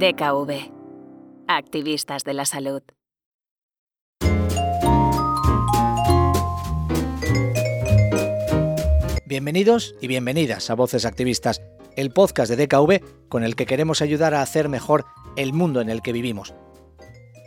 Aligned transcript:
DKV. 0.00 0.72
Activistas 1.46 2.24
de 2.24 2.32
la 2.32 2.46
salud. 2.46 2.80
Bienvenidos 9.26 9.94
y 10.00 10.06
bienvenidas 10.06 10.70
a 10.70 10.74
Voces 10.74 11.04
Activistas, 11.04 11.60
el 11.96 12.12
podcast 12.14 12.50
de 12.50 12.66
DKV 12.66 13.28
con 13.28 13.44
el 13.44 13.56
que 13.56 13.66
queremos 13.66 14.00
ayudar 14.00 14.32
a 14.32 14.40
hacer 14.40 14.70
mejor 14.70 15.04
el 15.36 15.52
mundo 15.52 15.82
en 15.82 15.90
el 15.90 16.00
que 16.00 16.14
vivimos. 16.14 16.54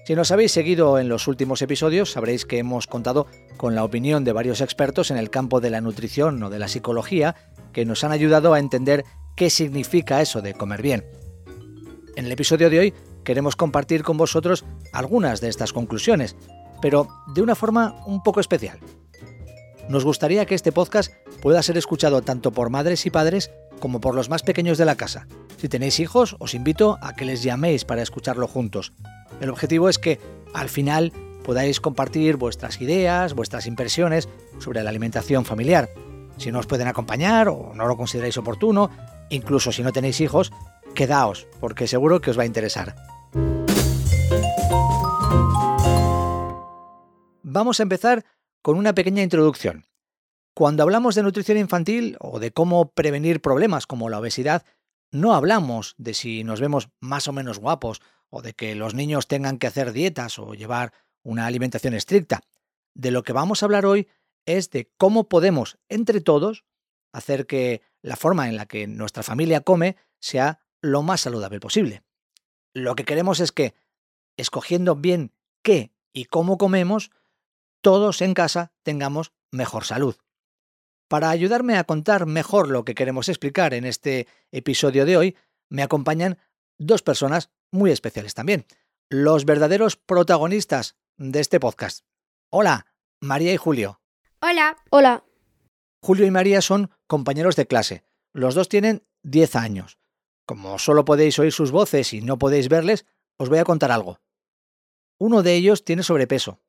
Si 0.05 0.13
nos 0.13 0.29
habéis 0.29 0.51
seguido 0.51 0.99
en 0.99 1.09
los 1.09 1.27
últimos 1.27 1.63
episodios, 1.63 2.11
sabréis 2.11 2.45
que 2.45 2.59
hemos 2.59 2.85
contado 2.85 3.25
con 3.57 3.73
la 3.73 3.83
opinión 3.83 4.23
de 4.25 4.31
varios 4.31 4.61
expertos 4.61 5.09
en 5.09 5.17
el 5.17 5.31
campo 5.31 5.59
de 5.59 5.71
la 5.71 5.81
nutrición 5.81 6.43
o 6.43 6.51
de 6.51 6.59
la 6.59 6.67
psicología 6.67 7.35
que 7.71 7.83
nos 7.83 8.03
han 8.03 8.11
ayudado 8.11 8.53
a 8.53 8.59
entender 8.59 9.05
qué 9.35 9.49
significa 9.49 10.21
eso 10.21 10.43
de 10.43 10.53
comer 10.53 10.83
bien. 10.83 11.03
En 12.15 12.25
el 12.25 12.31
episodio 12.31 12.69
de 12.69 12.79
hoy 12.79 12.93
queremos 13.23 13.55
compartir 13.55 14.03
con 14.03 14.17
vosotros 14.17 14.65
algunas 14.91 15.41
de 15.41 15.49
estas 15.49 15.73
conclusiones, 15.73 16.35
pero 16.79 17.07
de 17.33 17.41
una 17.41 17.55
forma 17.55 17.95
un 18.05 18.21
poco 18.21 18.39
especial. 18.39 18.77
Nos 19.89 20.05
gustaría 20.05 20.45
que 20.45 20.53
este 20.53 20.71
podcast 20.71 21.11
pueda 21.41 21.63
ser 21.63 21.77
escuchado 21.77 22.21
tanto 22.21 22.51
por 22.51 22.69
madres 22.69 23.05
y 23.07 23.09
padres 23.09 23.51
como 23.79 23.99
por 23.99 24.13
los 24.13 24.29
más 24.29 24.43
pequeños 24.43 24.77
de 24.77 24.85
la 24.85 24.95
casa. 24.95 25.27
Si 25.57 25.67
tenéis 25.69 25.99
hijos, 25.99 26.35
os 26.39 26.53
invito 26.53 26.99
a 27.01 27.15
que 27.15 27.25
les 27.25 27.41
llaméis 27.41 27.83
para 27.83 28.03
escucharlo 28.03 28.47
juntos. 28.47 28.93
El 29.41 29.49
objetivo 29.49 29.89
es 29.89 29.97
que, 29.97 30.19
al 30.53 30.69
final, 30.69 31.11
podáis 31.43 31.81
compartir 31.81 32.37
vuestras 32.37 32.79
ideas, 32.79 33.33
vuestras 33.33 33.65
impresiones 33.65 34.29
sobre 34.59 34.83
la 34.83 34.89
alimentación 34.91 35.45
familiar. 35.45 35.89
Si 36.37 36.51
no 36.51 36.59
os 36.59 36.67
pueden 36.67 36.87
acompañar 36.87 37.49
o 37.49 37.73
no 37.73 37.87
lo 37.87 37.97
consideráis 37.97 38.37
oportuno, 38.37 38.89
incluso 39.29 39.71
si 39.71 39.81
no 39.83 39.91
tenéis 39.91 40.21
hijos, 40.21 40.51
quedaos, 40.93 41.47
porque 41.59 41.87
seguro 41.87 42.21
que 42.21 42.31
os 42.31 42.37
va 42.37 42.43
a 42.43 42.47
interesar. 42.47 42.95
Vamos 47.41 47.79
a 47.79 47.83
empezar 47.83 48.25
con 48.61 48.77
una 48.77 48.95
pequeña 48.95 49.21
introducción. 49.21 49.85
Cuando 50.55 50.83
hablamos 50.83 51.15
de 51.15 51.23
nutrición 51.23 51.57
infantil 51.57 52.17
o 52.19 52.39
de 52.39 52.51
cómo 52.51 52.91
prevenir 52.91 53.41
problemas 53.41 53.85
como 53.85 54.09
la 54.09 54.19
obesidad, 54.19 54.65
no 55.11 55.35
hablamos 55.35 55.95
de 55.97 56.13
si 56.13 56.43
nos 56.43 56.61
vemos 56.61 56.89
más 56.99 57.27
o 57.27 57.33
menos 57.33 57.59
guapos 57.59 58.01
o 58.29 58.41
de 58.41 58.53
que 58.53 58.73
los 58.73 58.95
niños 58.95 59.27
tengan 59.27 59.59
que 59.59 59.67
hacer 59.67 59.91
dietas 59.93 60.39
o 60.39 60.55
llevar 60.55 60.93
una 61.21 61.45
alimentación 61.45 61.93
estricta. 61.93 62.41
De 62.95 63.11
lo 63.11 63.23
que 63.23 63.33
vamos 63.33 63.61
a 63.61 63.65
hablar 63.65 63.85
hoy 63.85 64.07
es 64.45 64.71
de 64.71 64.91
cómo 64.97 65.29
podemos, 65.29 65.77
entre 65.89 66.21
todos, 66.21 66.65
hacer 67.11 67.45
que 67.45 67.81
la 68.01 68.15
forma 68.15 68.49
en 68.49 68.57
la 68.57 68.65
que 68.65 68.87
nuestra 68.87 69.21
familia 69.21 69.61
come 69.61 69.97
sea 70.19 70.62
lo 70.83 71.01
más 71.01 71.21
saludable 71.21 71.59
posible. 71.59 72.03
Lo 72.73 72.95
que 72.95 73.05
queremos 73.05 73.39
es 73.39 73.51
que, 73.51 73.73
escogiendo 74.37 74.95
bien 74.95 75.31
qué 75.63 75.91
y 76.11 76.25
cómo 76.25 76.59
comemos, 76.59 77.09
todos 77.81 78.21
en 78.21 78.33
casa 78.33 78.73
tengamos 78.83 79.31
mejor 79.49 79.85
salud. 79.85 80.15
Para 81.07 81.29
ayudarme 81.29 81.77
a 81.77 81.85
contar 81.85 82.25
mejor 82.25 82.69
lo 82.69 82.85
que 82.85 82.95
queremos 82.95 83.29
explicar 83.29 83.73
en 83.73 83.85
este 83.85 84.27
episodio 84.51 85.05
de 85.05 85.17
hoy, 85.17 85.37
me 85.69 85.83
acompañan 85.83 86.37
dos 86.77 87.01
personas 87.01 87.49
muy 87.71 87.91
especiales 87.91 88.33
también, 88.33 88.65
los 89.09 89.45
verdaderos 89.45 89.95
protagonistas 89.95 90.97
de 91.17 91.39
este 91.39 91.59
podcast. 91.59 92.05
Hola, 92.49 92.87
María 93.21 93.53
y 93.53 93.57
Julio. 93.57 94.01
Hola. 94.41 94.75
Hola. 94.89 95.23
Julio 96.01 96.25
y 96.25 96.31
María 96.31 96.61
son 96.61 96.91
compañeros 97.07 97.55
de 97.55 97.67
clase. 97.67 98.03
Los 98.33 98.55
dos 98.55 98.67
tienen 98.67 99.03
10 99.21 99.55
años. 99.55 99.97
Como 100.45 100.77
solo 100.77 101.05
podéis 101.05 101.39
oír 101.39 101.51
sus 101.51 101.71
voces 101.71 102.13
y 102.13 102.21
no 102.21 102.37
podéis 102.37 102.67
verles, 102.69 103.05
os 103.37 103.49
voy 103.49 103.59
a 103.59 103.63
contar 103.63 103.91
algo. 103.91 104.19
Uno 105.17 105.41
de 105.43 105.55
ellos 105.55 105.85
tiene 105.85 106.03
sobrepeso. 106.03 106.61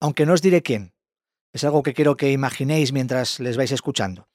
Aunque 0.00 0.24
no 0.24 0.32
os 0.32 0.42
diré 0.42 0.62
quién. 0.62 0.94
Es 1.52 1.64
algo 1.64 1.82
que 1.82 1.94
quiero 1.94 2.16
que 2.16 2.32
imaginéis 2.32 2.92
mientras 2.92 3.40
les 3.40 3.56
vais 3.56 3.72
escuchando. 3.72 4.28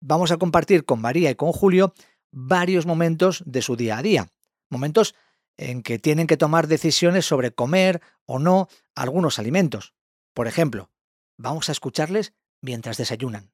Vamos 0.00 0.30
a 0.30 0.38
compartir 0.38 0.84
con 0.84 1.00
María 1.00 1.30
y 1.30 1.34
con 1.34 1.52
Julio 1.52 1.94
varios 2.30 2.86
momentos 2.86 3.42
de 3.46 3.62
su 3.62 3.76
día 3.76 3.98
a 3.98 4.02
día. 4.02 4.32
Momentos 4.70 5.14
en 5.56 5.82
que 5.82 5.98
tienen 5.98 6.26
que 6.26 6.36
tomar 6.36 6.68
decisiones 6.68 7.26
sobre 7.26 7.52
comer 7.52 8.00
o 8.26 8.38
no 8.38 8.68
algunos 8.94 9.38
alimentos. 9.38 9.94
Por 10.34 10.46
ejemplo, 10.46 10.90
vamos 11.36 11.68
a 11.68 11.72
escucharles 11.72 12.32
mientras 12.60 12.96
desayunan. 12.96 13.52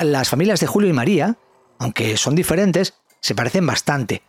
Las 0.00 0.28
familias 0.28 0.60
de 0.60 0.66
Julio 0.66 0.90
y 0.90 0.92
María, 0.92 1.36
aunque 1.78 2.16
son 2.16 2.34
diferentes, 2.34 2.94
se 3.20 3.34
parecen 3.34 3.66
bastante, 3.66 4.22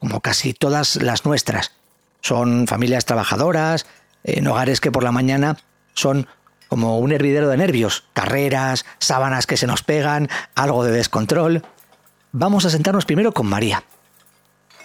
como 0.00 0.20
casi 0.20 0.52
todas 0.52 0.96
las 0.96 1.24
nuestras. 1.24 1.72
Son 2.20 2.66
familias 2.66 3.04
trabajadoras, 3.04 3.86
en 4.24 4.46
hogares 4.46 4.80
que 4.80 4.92
por 4.92 5.02
la 5.02 5.12
mañana 5.12 5.56
son 5.94 6.26
como 6.68 6.98
un 6.98 7.12
hervidero 7.12 7.48
de 7.48 7.56
nervios, 7.56 8.04
carreras, 8.14 8.84
sábanas 8.98 9.46
que 9.46 9.56
se 9.56 9.66
nos 9.66 9.82
pegan, 9.82 10.28
algo 10.54 10.84
de 10.84 10.92
descontrol. 10.92 11.62
Vamos 12.32 12.64
a 12.64 12.70
sentarnos 12.70 13.04
primero 13.04 13.32
con 13.32 13.46
María. 13.46 13.84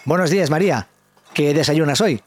Buenos 0.06 0.30
días, 0.30 0.50
María. 0.50 0.88
¿Qué 1.34 1.54
desayunas 1.54 2.02
hoy? 2.02 2.22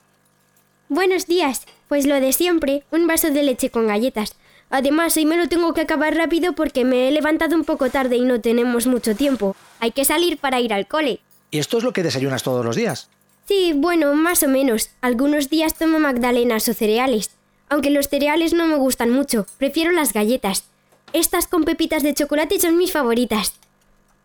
Buenos 0.89 1.27
días. 1.27 1.67
Pues 1.89 2.07
lo 2.07 2.21
de 2.21 2.33
siempre, 2.33 2.85
un 2.91 3.07
vaso 3.07 3.31
de 3.31 3.43
leche 3.43 3.71
con 3.71 3.87
galletas. 3.87 4.37
Además, 4.71 5.17
hoy 5.17 5.27
me 5.27 5.37
lo 5.37 5.49
tengo 5.49 5.75
que 5.75 5.81
acabar 5.81 6.15
rápido 6.15 6.53
porque 6.53 6.85
me 6.85 7.09
he 7.09 7.11
levantado 7.11 7.57
un 7.57 7.65
poco 7.65 7.91
tarde 7.91 8.17
y 8.17 8.21
no 8.21 8.41
tenemos 8.41 8.87
mucho 8.87 9.17
tiempo. 9.17 9.57
Hay 9.81 9.91
que 9.91 10.05
salir 10.05 10.39
para 10.39 10.61
ir 10.61 10.73
al 10.73 10.87
cole. 10.87 11.21
¿Y 11.51 11.59
esto 11.59 11.79
es 11.79 11.85
lo 11.85 11.93
que 11.93 12.05
desayunas 12.05 12.45
todos 12.45 12.65
los 12.65 12.77
días? 12.77 13.09
Sí, 13.49 13.73
bueno, 13.75 14.15
más 14.15 14.45
o 14.45 14.49
menos. 14.49 14.91
Algunos 15.01 15.51
días 15.51 15.75
tomo 15.75 15.99
magdalenas 15.99 16.69
o 16.69 16.75
cereales. 16.75 17.31
Aunque 17.69 17.91
los 17.91 18.09
cereales 18.09 18.53
no 18.53 18.67
me 18.67 18.77
gustan 18.77 19.11
mucho, 19.11 19.45
prefiero 19.59 19.91
las 19.91 20.13
galletas. 20.13 20.65
Estas 21.13 21.49
con 21.49 21.65
pepitas 21.65 22.05
de 22.05 22.15
chocolate 22.15 22.61
son 22.61 22.77
mis 22.77 22.93
favoritas. 22.93 23.55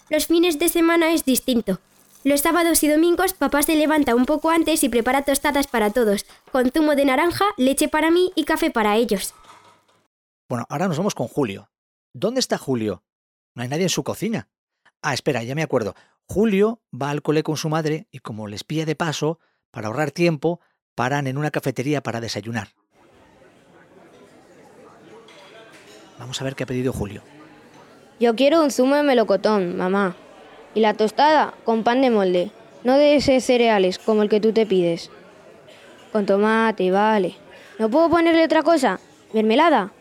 Los 0.09 0.28
fines 0.28 0.59
de 0.59 0.69
semana 0.69 1.11
es 1.11 1.25
distinto. 1.25 1.79
Los 2.23 2.41
sábados 2.41 2.84
y 2.84 2.88
domingos 2.88 3.34
papá 3.34 3.63
se 3.63 3.75
levanta 3.75 4.13
un 4.13 4.25
poco 4.25 4.51
antes 4.51 4.84
y 4.84 4.89
prepara 4.89 5.23
tostadas 5.23 5.66
para 5.66 5.89
todos, 5.91 6.25
con 6.51 6.69
zumo 6.72 6.95
de 6.95 7.05
naranja, 7.05 7.45
leche 7.57 7.88
para 7.88 8.11
mí 8.11 8.31
y 8.35 8.44
café 8.44 8.69
para 8.69 8.95
ellos. 8.97 9.34
Bueno, 10.47 10.67
ahora 10.69 10.88
nos 10.88 10.97
vamos 10.97 11.16
con 11.16 11.28
Julio. 11.28 11.72
¿Dónde 12.13 12.39
está 12.39 12.59
Julio? 12.59 13.03
No 13.56 13.63
hay 13.63 13.69
nadie 13.69 13.83
en 13.83 13.89
su 13.89 14.03
cocina. 14.03 14.47
Ah, 15.01 15.16
espera, 15.16 15.41
ya 15.41 15.56
me 15.56 15.63
acuerdo. 15.63 15.95
Julio 16.28 16.81
va 16.94 17.09
al 17.09 17.23
cole 17.23 17.41
con 17.41 17.57
su 17.57 17.67
madre 17.67 18.07
y 18.11 18.19
como 18.19 18.47
les 18.47 18.63
pilla 18.63 18.85
de 18.85 18.95
paso, 18.95 19.39
para 19.72 19.88
ahorrar 19.88 20.11
tiempo, 20.11 20.59
paran 20.94 21.25
en 21.25 21.38
una 21.38 21.50
cafetería 21.50 22.01
para 22.01 22.22
desayunar. 22.22 22.67
Vamos 26.19 26.39
a 26.39 26.44
ver 26.44 26.55
qué 26.55 26.63
ha 26.63 26.67
pedido 26.67 26.94
Julio. 26.94 27.23
Yo 28.19 28.35
quiero 28.35 28.63
un 28.63 28.69
zumo 28.69 28.95
de 28.95 29.03
melocotón, 29.03 29.75
mamá. 29.75 30.16
Y 30.75 30.81
la 30.81 30.94
tostada 30.94 31.55
con 31.63 31.84
pan 31.84 32.01
de 32.01 32.11
molde, 32.11 32.51
no 32.84 32.97
de 32.97 33.19
cereales 33.19 33.97
como 33.97 34.22
el 34.22 34.29
que 34.29 34.39
tú 34.39 34.53
te 34.53 34.67
pides. 34.67 35.09
Con 36.11 36.28
tomate, 36.28 36.91
vale. 36.91 37.35
¿No 37.79 37.89
puedo 37.89 38.09
ponerle 38.11 38.45
otra 38.45 38.61
cosa? 38.61 39.00
¿Mermelada? 39.34 39.91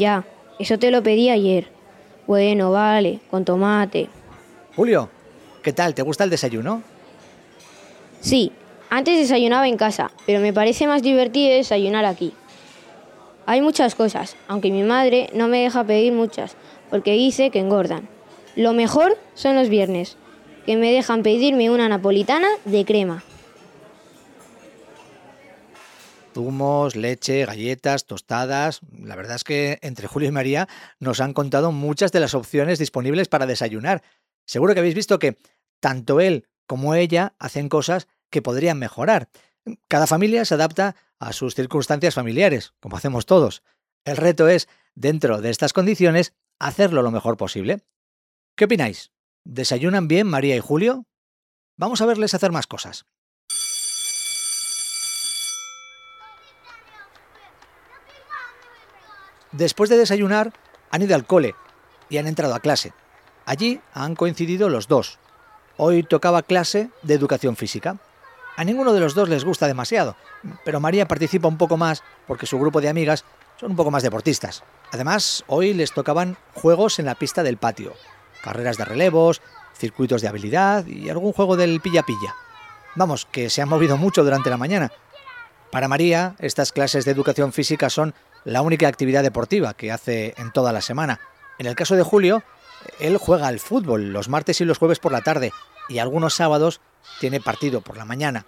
Ya, 0.00 0.24
eso 0.58 0.78
te 0.78 0.90
lo 0.90 1.02
pedí 1.02 1.28
ayer. 1.28 1.68
Bueno, 2.26 2.72
vale, 2.72 3.20
con 3.30 3.44
tomate. 3.44 4.08
Julio, 4.74 5.10
¿qué 5.62 5.74
tal? 5.74 5.94
¿Te 5.94 6.00
gusta 6.00 6.24
el 6.24 6.30
desayuno? 6.30 6.82
Sí, 8.22 8.50
antes 8.88 9.18
desayunaba 9.18 9.68
en 9.68 9.76
casa, 9.76 10.10
pero 10.24 10.40
me 10.40 10.54
parece 10.54 10.86
más 10.86 11.02
divertido 11.02 11.54
desayunar 11.54 12.06
aquí. 12.06 12.32
Hay 13.44 13.60
muchas 13.60 13.94
cosas, 13.94 14.36
aunque 14.48 14.70
mi 14.70 14.84
madre 14.84 15.28
no 15.34 15.48
me 15.48 15.60
deja 15.60 15.84
pedir 15.84 16.14
muchas, 16.14 16.56
porque 16.88 17.12
dice 17.12 17.50
que 17.50 17.58
engordan. 17.58 18.08
Lo 18.56 18.72
mejor 18.72 19.18
son 19.34 19.54
los 19.54 19.68
viernes, 19.68 20.16
que 20.64 20.78
me 20.78 20.92
dejan 20.92 21.22
pedirme 21.22 21.68
una 21.68 21.90
napolitana 21.90 22.48
de 22.64 22.86
crema. 22.86 23.22
Zumos, 26.32 26.96
leche, 26.96 27.44
galletas, 27.44 28.06
tostadas. 28.06 28.80
La 28.92 29.16
verdad 29.16 29.36
es 29.36 29.44
que 29.44 29.78
entre 29.82 30.06
Julio 30.06 30.28
y 30.28 30.32
María 30.32 30.68
nos 30.98 31.20
han 31.20 31.32
contado 31.32 31.72
muchas 31.72 32.12
de 32.12 32.20
las 32.20 32.34
opciones 32.34 32.78
disponibles 32.78 33.28
para 33.28 33.46
desayunar. 33.46 34.02
Seguro 34.46 34.74
que 34.74 34.80
habéis 34.80 34.94
visto 34.94 35.18
que 35.18 35.38
tanto 35.80 36.20
él 36.20 36.46
como 36.66 36.94
ella 36.94 37.34
hacen 37.38 37.68
cosas 37.68 38.08
que 38.30 38.42
podrían 38.42 38.78
mejorar. 38.78 39.28
Cada 39.88 40.06
familia 40.06 40.44
se 40.44 40.54
adapta 40.54 40.96
a 41.18 41.32
sus 41.32 41.54
circunstancias 41.54 42.14
familiares, 42.14 42.74
como 42.80 42.96
hacemos 42.96 43.26
todos. 43.26 43.62
El 44.04 44.16
reto 44.16 44.48
es, 44.48 44.68
dentro 44.94 45.40
de 45.40 45.50
estas 45.50 45.72
condiciones, 45.72 46.32
hacerlo 46.58 47.02
lo 47.02 47.10
mejor 47.10 47.36
posible. 47.36 47.82
¿Qué 48.56 48.64
opináis? 48.64 49.12
¿Desayunan 49.44 50.08
bien 50.08 50.26
María 50.26 50.56
y 50.56 50.60
Julio? 50.60 51.06
Vamos 51.76 52.00
a 52.00 52.06
verles 52.06 52.34
hacer 52.34 52.52
más 52.52 52.66
cosas. 52.66 53.06
Después 59.52 59.90
de 59.90 59.96
desayunar, 59.96 60.52
han 60.90 61.02
ido 61.02 61.14
al 61.14 61.26
cole 61.26 61.54
y 62.08 62.18
han 62.18 62.26
entrado 62.26 62.54
a 62.54 62.60
clase. 62.60 62.92
Allí 63.46 63.80
han 63.94 64.14
coincidido 64.14 64.68
los 64.68 64.86
dos. 64.86 65.18
Hoy 65.76 66.02
tocaba 66.02 66.42
clase 66.42 66.90
de 67.02 67.14
educación 67.14 67.56
física. 67.56 67.98
A 68.56 68.64
ninguno 68.64 68.92
de 68.92 69.00
los 69.00 69.14
dos 69.14 69.28
les 69.28 69.44
gusta 69.44 69.66
demasiado, 69.66 70.16
pero 70.64 70.80
María 70.80 71.08
participa 71.08 71.48
un 71.48 71.56
poco 71.56 71.76
más 71.76 72.02
porque 72.26 72.46
su 72.46 72.58
grupo 72.58 72.80
de 72.80 72.88
amigas 72.88 73.24
son 73.58 73.70
un 73.70 73.76
poco 73.76 73.90
más 73.90 74.02
deportistas. 74.02 74.62
Además, 74.92 75.44
hoy 75.46 75.72
les 75.72 75.92
tocaban 75.92 76.36
juegos 76.54 76.98
en 76.98 77.06
la 77.06 77.14
pista 77.14 77.42
del 77.42 77.56
patio, 77.56 77.94
carreras 78.42 78.76
de 78.76 78.84
relevos, 78.84 79.40
circuitos 79.74 80.20
de 80.20 80.28
habilidad 80.28 80.86
y 80.86 81.08
algún 81.08 81.32
juego 81.32 81.56
del 81.56 81.80
pilla-pilla. 81.80 82.34
Vamos, 82.96 83.26
que 83.26 83.50
se 83.50 83.62
han 83.62 83.68
movido 83.68 83.96
mucho 83.96 84.24
durante 84.24 84.50
la 84.50 84.56
mañana. 84.56 84.92
Para 85.70 85.88
María, 85.88 86.34
estas 86.40 86.72
clases 86.72 87.04
de 87.04 87.12
educación 87.12 87.52
física 87.52 87.88
son 87.88 88.14
la 88.44 88.62
única 88.62 88.88
actividad 88.88 89.22
deportiva 89.22 89.74
que 89.74 89.92
hace 89.92 90.34
en 90.36 90.52
toda 90.52 90.72
la 90.72 90.80
semana. 90.80 91.20
En 91.58 91.66
el 91.66 91.74
caso 91.74 91.96
de 91.96 92.02
Julio, 92.02 92.42
él 92.98 93.16
juega 93.18 93.48
al 93.48 93.60
fútbol 93.60 94.12
los 94.12 94.28
martes 94.28 94.60
y 94.60 94.64
los 94.64 94.78
jueves 94.78 94.98
por 94.98 95.12
la 95.12 95.20
tarde 95.20 95.52
y 95.88 95.98
algunos 95.98 96.34
sábados 96.34 96.80
tiene 97.18 97.40
partido 97.40 97.80
por 97.80 97.96
la 97.96 98.04
mañana. 98.04 98.46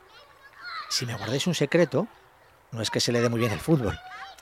Si 0.89 1.07
me 1.07 1.15
guardáis 1.15 1.47
un 1.47 1.55
secreto, 1.55 2.07
no 2.71 2.83
es 2.83 2.91
que 2.91 3.01
se 3.01 3.13
le 3.13 3.21
dé 3.21 3.29
muy 3.29 3.41
bien 3.41 3.53
el 3.53 3.61
fútbol, 3.61 3.99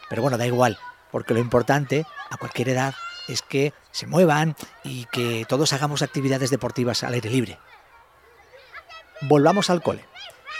pero 0.09 0.23
bueno, 0.23 0.39
da 0.39 0.47
igual, 0.47 0.79
porque 1.11 1.35
lo 1.35 1.41
importante 1.41 2.07
a 2.31 2.37
cualquier 2.37 2.71
edad 2.71 2.95
es 3.29 3.43
que 3.43 3.73
se 3.91 4.07
muevan 4.07 4.57
y 4.85 5.07
que 5.07 5.45
todos 5.49 5.73
hagamos 5.73 6.03
actividades 6.03 6.51
deportivas 6.51 7.03
al 7.05 7.15
aire 7.15 7.31
libre. 7.31 7.59
Volvamos 9.23 9.71
al 9.71 9.83
cole. 9.83 10.05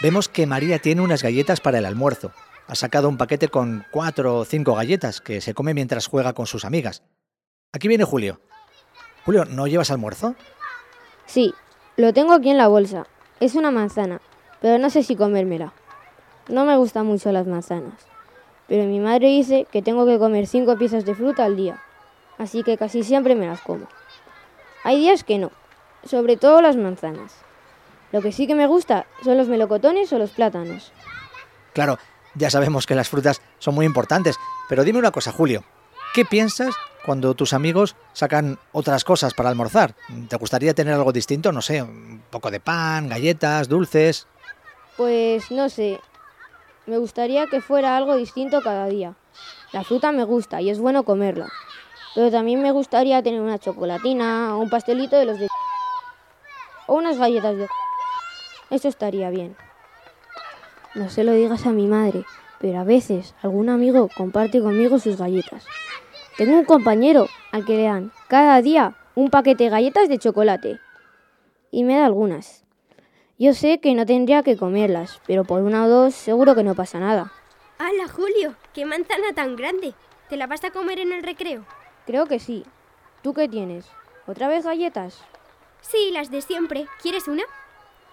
Vemos 0.01 0.29
que 0.29 0.47
María 0.47 0.79
tiene 0.79 1.01
unas 1.01 1.23
galletas 1.23 1.59
para 1.59 1.79
el 1.79 1.85
almuerzo. 1.85 2.31
Ha 2.71 2.75
sacado 2.75 3.09
un 3.09 3.17
paquete 3.17 3.49
con 3.49 3.85
cuatro 3.91 4.37
o 4.37 4.45
cinco 4.45 4.75
galletas 4.75 5.19
que 5.19 5.41
se 5.41 5.53
come 5.53 5.73
mientras 5.73 6.07
juega 6.07 6.31
con 6.31 6.47
sus 6.47 6.63
amigas. 6.63 7.03
Aquí 7.73 7.89
viene 7.89 8.05
Julio. 8.05 8.39
Julio, 9.25 9.43
¿no 9.43 9.67
llevas 9.67 9.91
almuerzo? 9.91 10.35
Sí, 11.25 11.53
lo 11.97 12.13
tengo 12.13 12.31
aquí 12.31 12.49
en 12.49 12.57
la 12.57 12.69
bolsa. 12.69 13.07
Es 13.41 13.55
una 13.55 13.71
manzana, 13.71 14.21
pero 14.61 14.77
no 14.77 14.89
sé 14.89 15.03
si 15.03 15.17
comérmela. 15.17 15.73
No 16.47 16.63
me 16.63 16.77
gustan 16.77 17.07
mucho 17.07 17.33
las 17.33 17.45
manzanas, 17.45 18.07
pero 18.69 18.85
mi 18.85 19.01
madre 19.01 19.27
dice 19.27 19.67
que 19.69 19.81
tengo 19.81 20.05
que 20.05 20.17
comer 20.17 20.47
cinco 20.47 20.77
piezas 20.77 21.03
de 21.03 21.13
fruta 21.13 21.43
al 21.43 21.57
día, 21.57 21.83
así 22.37 22.63
que 22.63 22.77
casi 22.77 23.03
siempre 23.03 23.35
me 23.35 23.47
las 23.47 23.59
como. 23.59 23.85
Hay 24.85 24.97
días 24.97 25.25
que 25.25 25.39
no, 25.39 25.51
sobre 26.05 26.37
todo 26.37 26.61
las 26.61 26.77
manzanas. 26.77 27.35
Lo 28.13 28.21
que 28.21 28.31
sí 28.31 28.47
que 28.47 28.55
me 28.55 28.65
gusta 28.65 29.07
son 29.25 29.35
los 29.35 29.49
melocotones 29.49 30.13
o 30.13 30.17
los 30.17 30.31
plátanos. 30.31 30.93
Claro, 31.73 31.97
ya 32.35 32.49
sabemos 32.49 32.85
que 32.85 32.95
las 32.95 33.09
frutas 33.09 33.41
son 33.59 33.75
muy 33.75 33.85
importantes, 33.85 34.37
pero 34.69 34.83
dime 34.83 34.99
una 34.99 35.11
cosa, 35.11 35.31
Julio. 35.31 35.63
¿Qué 36.13 36.25
piensas 36.25 36.75
cuando 37.05 37.33
tus 37.35 37.53
amigos 37.53 37.95
sacan 38.13 38.59
otras 38.73 39.03
cosas 39.03 39.33
para 39.33 39.49
almorzar? 39.49 39.95
¿Te 40.27 40.35
gustaría 40.35 40.73
tener 40.73 40.93
algo 40.93 41.11
distinto? 41.11 41.51
No 41.51 41.61
sé, 41.61 41.81
un 41.81 42.21
poco 42.29 42.51
de 42.51 42.59
pan, 42.59 43.07
galletas, 43.07 43.69
dulces. 43.69 44.27
Pues 44.97 45.51
no 45.51 45.69
sé. 45.69 45.99
Me 46.85 46.97
gustaría 46.97 47.47
que 47.47 47.61
fuera 47.61 47.95
algo 47.95 48.17
distinto 48.17 48.61
cada 48.61 48.87
día. 48.87 49.15
La 49.71 49.83
fruta 49.83 50.11
me 50.11 50.25
gusta 50.25 50.61
y 50.61 50.69
es 50.69 50.79
bueno 50.79 51.03
comerla. 51.03 51.47
Pero 52.13 52.29
también 52.29 52.61
me 52.61 52.71
gustaría 52.71 53.23
tener 53.23 53.39
una 53.39 53.57
chocolatina 53.57 54.57
un 54.57 54.69
pastelito 54.69 55.15
de 55.15 55.25
los 55.25 55.39
de... 55.39 55.47
o 56.87 56.95
unas 56.95 57.17
galletas 57.17 57.55
de... 57.55 57.67
Eso 58.69 58.89
estaría 58.89 59.29
bien. 59.29 59.55
No 60.93 61.09
se 61.09 61.23
lo 61.23 61.31
digas 61.31 61.65
a 61.65 61.71
mi 61.71 61.87
madre, 61.87 62.25
pero 62.59 62.79
a 62.79 62.83
veces 62.83 63.33
algún 63.41 63.69
amigo 63.69 64.09
comparte 64.15 64.61
conmigo 64.61 64.99
sus 64.99 65.17
galletas. 65.17 65.65
Tengo 66.37 66.57
un 66.57 66.65
compañero 66.65 67.27
al 67.51 67.65
que 67.65 67.77
le 67.77 67.83
dan 67.83 68.11
cada 68.27 68.61
día 68.61 68.95
un 69.15 69.29
paquete 69.29 69.65
de 69.65 69.69
galletas 69.69 70.09
de 70.09 70.17
chocolate. 70.17 70.79
Y 71.71 71.83
me 71.83 71.95
da 71.95 72.05
algunas. 72.05 72.65
Yo 73.39 73.53
sé 73.53 73.79
que 73.79 73.95
no 73.95 74.05
tendría 74.05 74.43
que 74.43 74.57
comerlas, 74.57 75.21
pero 75.25 75.45
por 75.45 75.61
una 75.61 75.85
o 75.85 75.89
dos 75.89 76.13
seguro 76.13 76.55
que 76.55 76.63
no 76.63 76.75
pasa 76.75 76.99
nada. 76.99 77.31
¡Hala, 77.79 78.07
Julio! 78.09 78.55
¡Qué 78.73 78.85
manzana 78.85 79.33
tan 79.33 79.55
grande! 79.55 79.93
¿Te 80.29 80.37
la 80.37 80.45
vas 80.45 80.63
a 80.65 80.71
comer 80.71 80.99
en 80.99 81.13
el 81.13 81.23
recreo? 81.23 81.65
Creo 82.05 82.25
que 82.25 82.39
sí. 82.39 82.65
¿Tú 83.21 83.33
qué 83.33 83.47
tienes? 83.47 83.85
¿Otra 84.27 84.47
vez 84.47 84.65
galletas? 84.65 85.23
Sí, 85.81 86.11
las 86.11 86.29
de 86.29 86.41
siempre. 86.41 86.85
¿Quieres 87.01 87.27
una? 87.27 87.43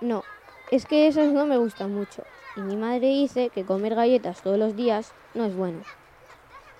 No, 0.00 0.22
es 0.70 0.86
que 0.86 1.08
esas 1.08 1.32
no 1.32 1.44
me 1.44 1.58
gustan 1.58 1.92
mucho. 1.92 2.22
Y 2.58 2.60
mi 2.60 2.76
madre 2.76 3.06
dice 3.06 3.50
que 3.50 3.64
comer 3.64 3.94
galletas 3.94 4.42
todos 4.42 4.58
los 4.58 4.74
días 4.74 5.12
no 5.32 5.44
es 5.44 5.54
bueno. 5.54 5.80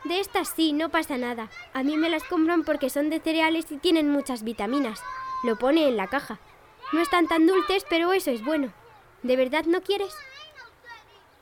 De 0.05 0.19
estas 0.19 0.49
sí, 0.49 0.73
no 0.73 0.89
pasa 0.89 1.17
nada. 1.19 1.51
A 1.73 1.85
mí 1.85 1.97
me 1.97 2.11
las 2.11 2.25
compran 2.25 2.65
porque 2.65 2.91
son 2.91 3.11
de 3.11 3.21
cereales 3.21 3.71
y 3.71 3.77
tienen 3.77 4.11
muchas 4.11 4.43
vitaminas. 4.43 4.99
Lo 5.45 5.57
pone 5.57 5.87
en 5.87 5.97
la 5.97 6.09
caja. 6.09 6.41
No 6.93 7.01
están 7.01 7.29
tan 7.29 7.47
dulces, 7.47 7.85
pero 7.89 8.13
eso 8.13 8.33
es 8.33 8.45
bueno. 8.45 8.73
¿De 9.23 9.37
verdad 9.37 9.67
no 9.67 9.81
quieres? 9.81 10.13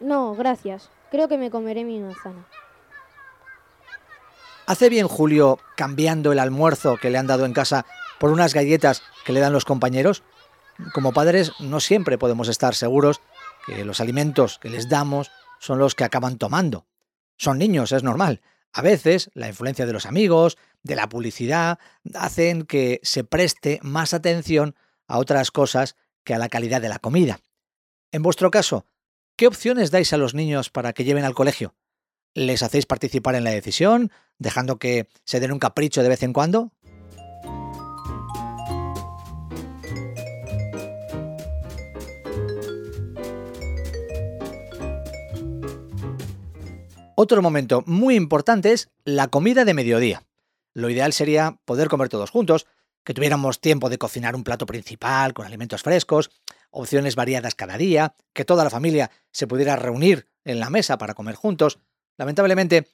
No, 0.01 0.35
gracias. 0.35 0.91
Creo 1.11 1.29
que 1.29 1.39
me 1.39 1.51
comeré 1.51 1.85
mi 1.85 1.99
manzana. 1.99 2.47
¿Hace 4.67 4.91
bien 4.91 5.09
Julio 5.09 5.61
cambiando 5.77 6.33
el 6.33 6.41
almuerzo 6.41 6.99
que 7.01 7.09
le 7.09 7.17
han 7.17 7.27
dado 7.27 7.47
en 7.47 7.55
casa 7.55 7.87
por 8.19 8.31
unas 8.31 8.53
galletas 8.53 9.03
que 9.25 9.33
le 9.33 9.41
dan 9.41 9.55
los 9.55 9.65
compañeros? 9.65 10.23
Como 10.93 11.15
padres 11.15 11.53
no 11.59 11.81
siempre 11.81 12.19
podemos 12.19 12.49
estar 12.49 12.75
seguros 12.75 13.23
que 13.67 13.85
los 13.85 14.01
alimentos 14.01 14.59
que 14.59 14.71
les 14.71 14.89
damos 14.89 15.31
son 15.59 15.79
los 15.79 15.95
que 15.95 16.05
acaban 16.05 16.39
tomando. 16.39 16.87
Son 17.37 17.59
niños, 17.59 17.93
es 17.93 18.03
normal. 18.03 18.41
A 18.73 18.83
veces 18.83 19.31
la 19.35 19.49
influencia 19.49 19.87
de 19.87 19.93
los 19.93 20.07
amigos, 20.07 20.57
de 20.83 20.97
la 20.97 21.09
publicidad, 21.09 21.79
hacen 22.15 22.65
que 22.65 23.01
se 23.03 23.25
preste 23.25 23.81
más 23.83 24.15
atención 24.15 24.75
a 25.09 25.19
otras 25.19 25.51
cosas 25.51 25.97
que 26.25 26.35
a 26.35 26.39
la 26.39 26.49
calidad 26.49 26.81
de 26.81 26.89
la 26.89 26.99
comida. 26.99 27.41
En 28.13 28.23
vuestro 28.23 28.51
caso, 28.51 28.87
¿qué 29.37 29.47
opciones 29.47 29.91
dais 29.91 30.13
a 30.13 30.17
los 30.17 30.35
niños 30.35 30.71
para 30.71 30.93
que 30.93 31.05
lleven 31.05 31.25
al 31.25 31.35
colegio? 31.35 31.75
¿Les 32.35 32.63
hacéis 32.63 32.87
participar 32.87 33.35
en 33.35 33.45
la 33.45 33.51
decisión, 33.51 34.13
dejando 34.39 34.79
que 34.79 35.09
se 35.25 35.41
den 35.41 35.53
un 35.53 35.59
capricho 35.59 36.03
de 36.03 36.09
vez 36.09 36.23
en 36.23 36.33
cuando? 36.33 36.73
Otro 47.19 47.41
momento 47.41 47.83
muy 47.87 48.15
importante 48.15 48.73
es 48.73 48.91
la 49.05 49.29
comida 49.29 49.65
de 49.65 49.73
mediodía. 49.73 50.27
Lo 50.75 50.91
ideal 50.91 51.15
sería 51.15 51.59
poder 51.65 51.89
comer 51.89 52.11
todos 52.11 52.31
juntos, 52.31 52.67
que 53.05 53.15
tuviéramos 53.15 53.59
tiempo 53.59 53.89
de 53.89 53.97
cocinar 53.97 54.37
un 54.37 54.45
plato 54.45 54.67
principal 54.67 55.33
con 55.33 55.47
alimentos 55.47 55.83
frescos, 55.83 56.31
opciones 56.71 57.17
variadas 57.17 57.55
cada 57.55 57.79
día, 57.79 58.15
que 58.35 58.45
toda 58.45 58.65
la 58.65 58.69
familia 58.69 59.11
se 59.33 59.47
pudiera 59.47 59.77
reunir 59.77 60.29
en 60.45 60.61
la 60.61 60.69
mesa 60.69 60.99
para 60.99 61.15
comer 61.15 61.37
juntos. 61.37 61.79
Lamentablemente, 62.19 62.87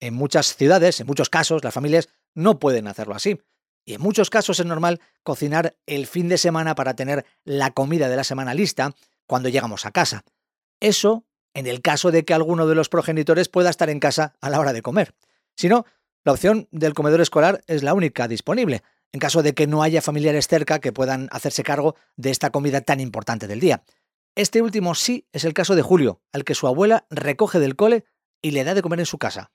en 0.00 0.14
muchas 0.14 0.56
ciudades, 0.56 0.98
en 0.98 1.06
muchos 1.06 1.28
casos, 1.28 1.62
las 1.62 1.74
familias 1.74 2.08
no 2.34 2.58
pueden 2.58 2.88
hacerlo 2.88 3.14
así. 3.14 3.42
Y 3.84 3.92
en 3.92 4.00
muchos 4.00 4.30
casos 4.30 4.58
es 4.58 4.64
normal 4.64 5.02
cocinar 5.22 5.76
el 5.84 6.06
fin 6.06 6.30
de 6.30 6.38
semana 6.38 6.74
para 6.74 6.96
tener 6.96 7.26
la 7.44 7.72
comida 7.72 8.08
de 8.08 8.16
la 8.16 8.24
semana 8.24 8.54
lista 8.54 8.94
cuando 9.26 9.50
llegamos 9.50 9.84
a 9.84 9.90
casa. 9.90 10.24
Eso 10.80 11.26
en 11.54 11.66
el 11.66 11.82
caso 11.82 12.10
de 12.10 12.24
que 12.24 12.34
alguno 12.34 12.66
de 12.66 12.74
los 12.74 12.88
progenitores 12.88 13.48
pueda 13.48 13.70
estar 13.70 13.90
en 13.90 14.00
casa 14.00 14.36
a 14.40 14.50
la 14.50 14.60
hora 14.60 14.72
de 14.72 14.82
comer. 14.82 15.14
Si 15.56 15.68
no, 15.68 15.84
la 16.24 16.32
opción 16.32 16.68
del 16.70 16.94
comedor 16.94 17.20
escolar 17.20 17.62
es 17.66 17.82
la 17.82 17.94
única 17.94 18.28
disponible, 18.28 18.82
en 19.12 19.20
caso 19.20 19.42
de 19.42 19.54
que 19.54 19.66
no 19.66 19.82
haya 19.82 20.02
familiares 20.02 20.46
cerca 20.46 20.78
que 20.78 20.92
puedan 20.92 21.28
hacerse 21.32 21.62
cargo 21.62 21.96
de 22.16 22.30
esta 22.30 22.50
comida 22.50 22.80
tan 22.80 23.00
importante 23.00 23.46
del 23.46 23.60
día. 23.60 23.82
Este 24.36 24.62
último 24.62 24.94
sí 24.94 25.26
es 25.32 25.44
el 25.44 25.54
caso 25.54 25.74
de 25.74 25.82
Julio, 25.82 26.20
al 26.32 26.44
que 26.44 26.54
su 26.54 26.66
abuela 26.66 27.06
recoge 27.10 27.58
del 27.58 27.76
cole 27.76 28.04
y 28.42 28.52
le 28.52 28.64
da 28.64 28.74
de 28.74 28.82
comer 28.82 29.00
en 29.00 29.06
su 29.06 29.18
casa. 29.18 29.50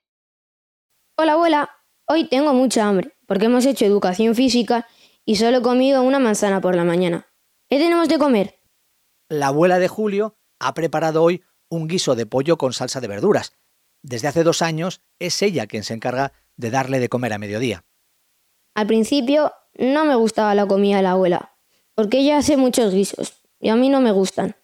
Hola 1.16 1.32
abuela, 1.32 1.70
hoy 2.06 2.28
tengo 2.28 2.52
mucha 2.52 2.86
hambre, 2.86 3.16
porque 3.26 3.46
hemos 3.46 3.64
hecho 3.64 3.86
educación 3.86 4.34
física 4.34 4.86
y 5.24 5.36
solo 5.36 5.58
he 5.58 5.62
comido 5.62 6.02
una 6.02 6.18
manzana 6.18 6.60
por 6.60 6.76
la 6.76 6.84
mañana. 6.84 7.26
¿Qué 7.70 7.78
tenemos 7.78 8.08
de 8.08 8.18
comer? 8.18 8.60
La 9.28 9.48
abuela 9.48 9.78
de 9.78 9.88
Julio 9.88 10.38
ha 10.60 10.74
preparado 10.74 11.22
hoy 11.22 11.42
un 11.68 11.88
guiso 11.88 12.14
de 12.14 12.26
pollo 12.26 12.56
con 12.58 12.72
salsa 12.72 13.00
de 13.00 13.08
verduras. 13.08 13.52
Desde 14.02 14.28
hace 14.28 14.44
dos 14.44 14.62
años 14.62 15.00
es 15.18 15.40
ella 15.42 15.66
quien 15.66 15.82
se 15.82 15.94
encarga 15.94 16.32
de 16.56 16.70
darle 16.70 17.00
de 17.00 17.08
comer 17.08 17.32
a 17.32 17.38
mediodía. 17.38 17.84
Al 18.74 18.86
principio 18.86 19.52
no 19.74 20.04
me 20.04 20.14
gustaba 20.14 20.54
la 20.54 20.66
comida 20.66 20.98
de 20.98 21.02
la 21.02 21.12
abuela, 21.12 21.56
porque 21.94 22.18
ella 22.18 22.38
hace 22.38 22.56
muchos 22.56 22.92
guisos 22.92 23.42
y 23.58 23.68
a 23.68 23.76
mí 23.76 23.88
no 23.88 24.00
me 24.00 24.12
gustan. 24.12 24.56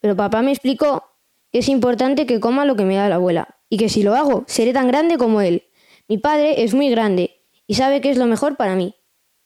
Pero 0.00 0.16
papá 0.16 0.42
me 0.42 0.52
explicó 0.52 1.04
que 1.52 1.58
es 1.58 1.68
importante 1.68 2.26
que 2.26 2.40
coma 2.40 2.64
lo 2.64 2.76
que 2.76 2.84
me 2.84 2.96
da 2.96 3.08
la 3.08 3.16
abuela 3.16 3.58
y 3.68 3.78
que 3.78 3.88
si 3.88 4.02
lo 4.02 4.14
hago 4.14 4.44
seré 4.46 4.72
tan 4.72 4.88
grande 4.88 5.18
como 5.18 5.40
él. 5.40 5.64
Mi 6.08 6.18
padre 6.18 6.62
es 6.62 6.74
muy 6.74 6.90
grande 6.90 7.42
y 7.66 7.74
sabe 7.74 8.00
que 8.00 8.10
es 8.10 8.16
lo 8.16 8.26
mejor 8.26 8.56
para 8.56 8.76
mí. 8.76 8.94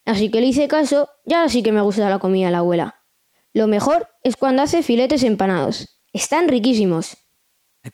Así 0.05 0.31
que 0.31 0.41
le 0.41 0.49
hice 0.49 0.69
caso 0.69 1.09
y 1.25 1.35
ahora 1.35 1.49
sí 1.49 1.62
que 1.62 1.73
me 1.73 1.81
gusta 1.81 2.09
la 2.11 2.19
comida 2.19 2.47
de 2.47 2.53
la 2.53 2.59
abuela. 2.59 3.05
Lo 3.53 3.67
mejor 3.67 4.09
es 4.23 4.37
cuando 4.37 4.62
hace 4.62 4.83
filetes 4.83 5.23
empanados. 5.23 6.00
Están 6.12 6.49
riquísimos. 6.49 7.17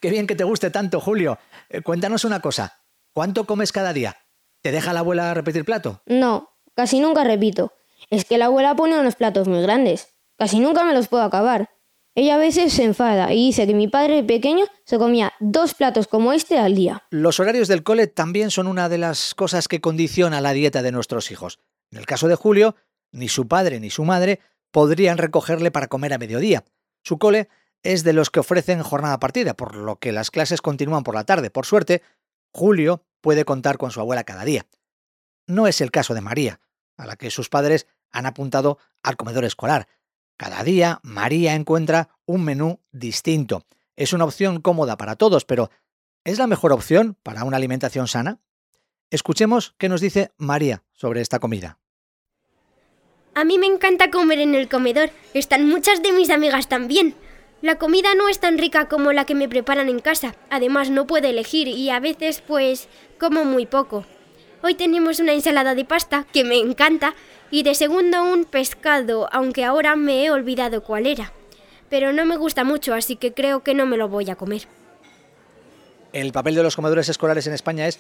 Qué 0.01 0.11
bien 0.11 0.27
que 0.27 0.35
te 0.35 0.45
guste 0.45 0.71
tanto, 0.71 1.01
Julio. 1.01 1.39
Eh, 1.69 1.83
cuéntanos 1.83 2.25
una 2.25 2.41
cosa. 2.41 2.83
¿Cuánto 3.13 3.47
comes 3.47 3.73
cada 3.73 3.93
día? 3.93 4.17
¿Te 4.63 4.73
deja 4.73 4.93
la 4.93 5.01
abuela 5.01 5.33
repetir 5.35 5.65
plato? 5.65 6.03
No, 6.07 6.51
casi 6.75 7.01
nunca 7.01 7.25
repito. 7.25 7.73
Es 8.11 8.25
que 8.25 8.39
la 8.39 8.47
abuela 8.47 8.75
pone 8.75 8.99
unos 8.99 9.17
platos 9.17 9.49
muy 9.49 9.63
grandes. 9.63 10.15
Casi 10.37 10.61
nunca 10.61 10.85
me 10.85 10.93
los 10.93 11.09
puedo 11.09 11.23
acabar. 11.23 11.71
Ella 12.15 12.37
a 12.37 12.39
veces 12.39 12.73
se 12.73 12.85
enfada 12.85 13.33
y 13.35 13.47
dice 13.47 13.67
que 13.67 13.75
mi 13.75 13.89
padre 13.89 14.25
pequeño 14.25 14.65
se 14.85 14.97
comía 14.97 15.35
dos 15.39 15.75
platos 15.75 16.07
como 16.07 16.33
este 16.33 16.59
al 16.59 16.75
día. 16.75 17.05
Los 17.11 17.39
horarios 17.41 17.69
del 17.69 17.83
cole 17.83 18.07
también 18.07 18.51
son 18.51 18.67
una 18.67 18.89
de 18.89 18.97
las 18.97 19.35
cosas 19.35 19.69
que 19.69 19.83
condiciona 19.83 20.41
la 20.41 20.55
dieta 20.55 20.81
de 20.81 20.93
nuestros 20.93 21.31
hijos. 21.31 21.61
En 21.91 21.99
el 21.99 22.07
caso 22.07 22.27
de 22.27 22.35
Julio, 22.35 22.75
ni 23.13 23.29
su 23.29 23.47
padre 23.49 23.81
ni 23.81 23.91
su 23.91 24.05
madre 24.05 24.41
podrían 24.71 25.19
recogerle 25.19 25.71
para 25.71 25.89
comer 25.89 26.15
a 26.15 26.19
mediodía. 26.19 26.65
Su 27.03 27.19
cole 27.19 27.49
es 27.93 28.05
de 28.05 28.13
los 28.13 28.31
que 28.31 28.41
ofrecen 28.41 28.83
jornada 28.83 29.19
partida, 29.19 29.55
por 29.55 29.77
lo 29.77 29.97
que 29.97 30.13
las 30.13 30.31
clases 30.31 30.61
continúan 30.61 31.05
por 31.05 31.15
la 31.15 31.25
tarde. 31.25 31.51
Por 31.51 31.67
suerte, 31.67 32.03
Julio 32.53 33.05
puede 33.21 33.45
contar 33.45 33.79
con 33.79 33.91
su 33.91 34.01
abuela 34.01 34.25
cada 34.25 34.45
día. 34.45 34.67
No 35.47 35.67
es 35.67 35.81
el 35.81 35.91
caso 35.91 36.15
de 36.15 36.21
María, 36.21 36.61
a 36.97 37.07
la 37.07 37.17
que 37.17 37.31
sus 37.31 37.49
padres 37.49 37.87
han 38.11 38.27
apuntado 38.27 38.79
al 39.03 39.17
comedor 39.17 39.45
escolar. 39.45 39.89
Cada 40.37 40.65
día 40.65 41.01
María 41.03 41.55
encuentra 41.55 42.09
un 42.25 42.45
menú 42.45 42.81
distinto. 42.93 43.65
Es 43.95 44.13
una 44.13 44.25
opción 44.25 44.61
cómoda 44.61 44.97
para 44.97 45.17
todos, 45.17 45.45
pero 45.45 45.71
¿es 46.25 46.39
la 46.39 46.47
mejor 46.47 46.73
opción 46.73 47.17
para 47.23 47.45
una 47.45 47.57
alimentación 47.57 48.09
sana? 48.09 48.41
Escuchemos 49.11 49.75
qué 49.79 49.89
nos 49.89 50.01
dice 50.01 50.33
María 50.37 50.83
sobre 50.93 51.21
esta 51.21 51.39
comida. 51.39 51.79
A 53.35 53.45
mí 53.45 53.59
me 53.59 53.67
encanta 53.67 54.11
comer 54.11 54.41
en 54.41 54.55
el 54.55 54.69
comedor. 54.69 55.11
Están 55.35 55.69
muchas 55.69 56.03
de 56.03 56.13
mis 56.13 56.31
amigas 56.31 56.69
también. 56.69 57.15
La 57.63 57.79
comida 57.79 58.15
no 58.15 58.29
es 58.29 58.39
tan 58.39 58.59
rica 58.59 58.87
como 58.87 59.13
la 59.13 59.25
que 59.25 59.35
me 59.35 59.49
preparan 59.49 59.89
en 59.89 60.01
casa. 60.01 60.35
Además 60.51 60.91
no 60.91 61.07
puedo 61.07 61.27
elegir 61.27 61.69
y 61.69 61.89
a 61.89 62.01
veces 62.01 62.43
pues 62.47 62.89
como 63.19 63.45
muy 63.45 63.65
poco. 63.65 64.05
Hoy 64.63 64.75
tenemos 64.75 65.21
una 65.21 65.33
ensalada 65.33 65.75
de 65.75 65.85
pasta 65.85 66.27
que 66.33 66.45
me 66.45 66.59
encanta 66.59 67.15
y 67.51 67.63
de 67.63 67.75
segundo 67.75 68.23
un 68.25 68.45
pescado, 68.45 69.29
aunque 69.33 69.65
ahora 69.65 69.97
me 69.97 70.25
he 70.25 70.31
olvidado 70.31 70.83
cuál 70.83 71.07
era. 71.07 71.33
Pero 71.89 72.13
no 72.13 72.27
me 72.27 72.37
gusta 72.37 72.65
mucho, 72.65 72.93
así 72.93 73.17
que 73.17 73.33
creo 73.33 73.63
que 73.63 73.75
no 73.75 73.87
me 73.87 73.97
lo 73.97 74.09
voy 74.09 74.29
a 74.29 74.37
comer. 74.37 74.63
El 76.13 76.33
papel 76.33 76.57
de 76.57 76.63
los 76.63 76.77
comedores 76.77 77.09
escolares 77.09 77.47
en 77.47 77.55
España 77.55 77.87
es 77.87 77.99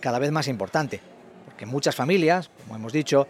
cada 0.00 0.18
vez 0.18 0.32
más 0.32 0.48
importante, 0.48 1.00
porque 1.44 1.66
muchas 1.66 1.94
familias, 1.94 2.50
como 2.62 2.76
hemos 2.76 2.92
dicho, 2.92 3.26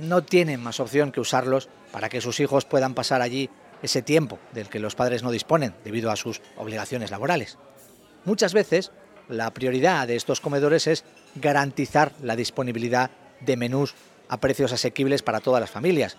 no 0.00 0.22
tienen 0.22 0.62
más 0.62 0.80
opción 0.80 1.12
que 1.12 1.20
usarlos 1.20 1.68
para 1.92 2.08
que 2.08 2.20
sus 2.20 2.40
hijos 2.40 2.64
puedan 2.64 2.94
pasar 2.94 3.20
allí 3.20 3.50
ese 3.82 4.02
tiempo 4.02 4.38
del 4.52 4.68
que 4.68 4.78
los 4.78 4.94
padres 4.94 5.22
no 5.22 5.30
disponen 5.30 5.74
debido 5.84 6.10
a 6.10 6.16
sus 6.16 6.40
obligaciones 6.56 7.10
laborales. 7.10 7.58
Muchas 8.24 8.54
veces 8.54 8.92
la 9.28 9.52
prioridad 9.52 10.06
de 10.06 10.16
estos 10.16 10.40
comedores 10.40 10.86
es 10.86 11.04
garantizar 11.34 12.12
la 12.22 12.36
disponibilidad 12.36 13.10
de 13.40 13.56
menús 13.56 13.94
a 14.28 14.38
precios 14.38 14.72
asequibles 14.72 15.22
para 15.22 15.40
todas 15.40 15.60
las 15.60 15.70
familias. 15.70 16.16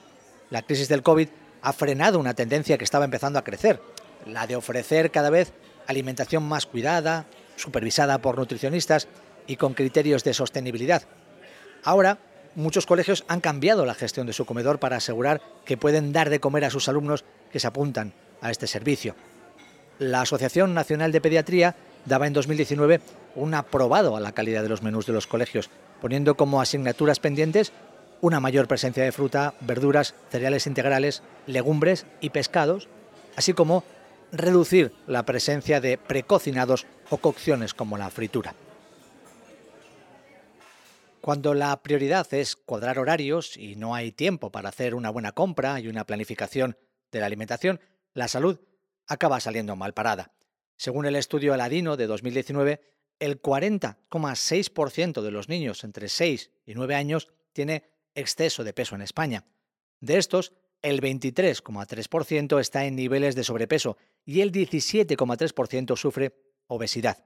La 0.49 0.61
crisis 0.61 0.89
del 0.89 1.03
COVID 1.03 1.29
ha 1.61 1.73
frenado 1.73 2.19
una 2.19 2.33
tendencia 2.33 2.77
que 2.77 2.83
estaba 2.83 3.05
empezando 3.05 3.39
a 3.39 3.43
crecer, 3.43 3.81
la 4.25 4.47
de 4.47 4.55
ofrecer 4.55 5.11
cada 5.11 5.29
vez 5.29 5.53
alimentación 5.87 6.43
más 6.43 6.65
cuidada, 6.65 7.25
supervisada 7.55 8.19
por 8.19 8.37
nutricionistas 8.37 9.07
y 9.47 9.55
con 9.55 9.73
criterios 9.73 10.23
de 10.23 10.33
sostenibilidad. 10.33 11.03
Ahora, 11.83 12.19
muchos 12.55 12.85
colegios 12.85 13.23
han 13.27 13.41
cambiado 13.41 13.85
la 13.85 13.93
gestión 13.93 14.27
de 14.27 14.33
su 14.33 14.45
comedor 14.45 14.79
para 14.79 14.97
asegurar 14.97 15.41
que 15.65 15.77
pueden 15.77 16.13
dar 16.13 16.29
de 16.29 16.39
comer 16.39 16.65
a 16.65 16.69
sus 16.69 16.87
alumnos 16.89 17.23
que 17.51 17.59
se 17.59 17.67
apuntan 17.67 18.13
a 18.41 18.51
este 18.51 18.67
servicio. 18.67 19.15
La 19.99 20.21
Asociación 20.21 20.73
Nacional 20.73 21.11
de 21.11 21.21
Pediatría 21.21 21.75
daba 22.05 22.27
en 22.27 22.33
2019 22.33 23.01
un 23.35 23.53
aprobado 23.53 24.15
a 24.15 24.19
la 24.19 24.31
calidad 24.31 24.63
de 24.63 24.69
los 24.69 24.81
menús 24.81 25.05
de 25.05 25.13
los 25.13 25.27
colegios, 25.27 25.69
poniendo 26.01 26.35
como 26.35 26.61
asignaturas 26.61 27.19
pendientes 27.19 27.71
una 28.21 28.39
mayor 28.39 28.67
presencia 28.67 29.03
de 29.03 29.11
fruta, 29.11 29.53
verduras, 29.61 30.15
cereales 30.29 30.67
integrales, 30.67 31.23
legumbres 31.45 32.05
y 32.21 32.29
pescados, 32.29 32.87
así 33.35 33.53
como 33.53 33.83
reducir 34.31 34.93
la 35.07 35.23
presencia 35.23 35.81
de 35.81 35.97
precocinados 35.97 36.85
o 37.09 37.17
cocciones 37.17 37.73
como 37.73 37.97
la 37.97 38.09
fritura. 38.09 38.55
Cuando 41.23 41.53
la 41.53 41.81
prioridad 41.83 42.27
es 42.33 42.57
cuadrar 42.57 42.99
horarios 42.99 43.55
y 43.55 43.77
no 43.77 43.95
hay 43.95 44.11
tiempo 44.11 44.51
para 44.51 44.67
hacer 44.67 44.93
una 44.93 45.09
buena 45.09 45.31
compra 45.31 45.79
y 45.79 45.87
una 45.87 46.05
planificación 46.05 46.75
de 47.13 47.21
la 47.21 47.27
alimentación, 47.27 47.79
la 48.13 48.27
salud 48.27 48.59
acaba 49.07 49.39
saliendo 49.39 49.77
mal 49.77 49.93
parada. 49.93 50.33
Según 50.75 51.05
el 51.05 51.15
estudio 51.15 51.53
Aladino 51.53 51.95
de 51.95 52.07
2019, 52.07 52.81
el 53.19 53.41
40,6% 53.41 55.21
de 55.21 55.31
los 55.31 55.47
niños 55.47 55.85
entre 55.85 56.09
6 56.09 56.51
y 56.65 56.73
9 56.73 56.93
años 56.93 57.29
tiene 57.53 57.85
exceso 58.15 58.65
de 58.65 58.73
peso 58.73 58.95
en 58.95 59.01
España. 59.01 59.45
De 60.01 60.17
estos, 60.17 60.51
el 60.81 60.99
23,3% 60.99 62.59
está 62.59 62.83
en 62.83 62.97
niveles 62.97 63.35
de 63.35 63.45
sobrepeso 63.45 63.95
y 64.25 64.41
el 64.41 64.51
17,3% 64.51 65.95
sufre 65.95 66.35
obesidad. 66.67 67.23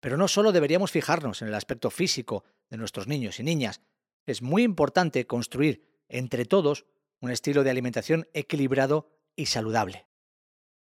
Pero 0.00 0.16
no 0.16 0.26
solo 0.26 0.52
deberíamos 0.52 0.90
fijarnos 0.90 1.42
en 1.42 1.48
el 1.48 1.54
aspecto 1.54 1.90
físico 1.90 2.44
de 2.70 2.76
nuestros 2.76 3.06
niños 3.06 3.40
y 3.40 3.42
niñas, 3.42 3.82
es 4.26 4.42
muy 4.42 4.62
importante 4.62 5.26
construir 5.26 5.82
entre 6.08 6.44
todos 6.44 6.86
un 7.20 7.30
estilo 7.30 7.64
de 7.64 7.70
alimentación 7.70 8.28
equilibrado 8.32 9.10
y 9.36 9.46
saludable. 9.46 10.06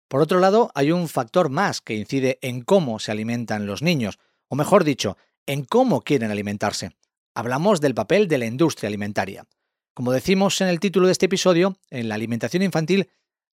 Por 0.07 0.21
otro 0.21 0.39
lado, 0.39 0.71
hay 0.73 0.91
un 0.91 1.07
factor 1.07 1.49
más 1.49 1.81
que 1.81 1.95
incide 1.95 2.39
en 2.41 2.61
cómo 2.61 2.99
se 2.99 3.11
alimentan 3.11 3.67
los 3.67 3.81
niños, 3.81 4.19
o 4.47 4.55
mejor 4.55 4.83
dicho, 4.83 5.17
en 5.45 5.65
cómo 5.65 6.01
quieren 6.01 6.31
alimentarse. 6.31 6.91
Hablamos 7.35 7.81
del 7.81 7.93
papel 7.93 8.27
de 8.27 8.37
la 8.37 8.45
industria 8.45 8.87
alimentaria. 8.87 9.45
Como 9.93 10.11
decimos 10.11 10.61
en 10.61 10.67
el 10.67 10.79
título 10.79 11.07
de 11.07 11.11
este 11.11 11.27
episodio, 11.27 11.77
en 11.89 12.09
la 12.09 12.15
alimentación 12.15 12.63
infantil 12.63 13.09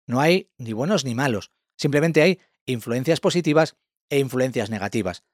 no 0.07 0.21
hay 0.21 0.50
ni 0.59 0.73
buenos 0.73 1.05
ni 1.05 1.14
malos, 1.14 1.50
simplemente 1.76 2.23
hay 2.23 2.38
influencias 2.67 3.21
positivas 3.21 3.76
e 4.11 4.19
influencias 4.19 4.71
negativas 4.71 5.25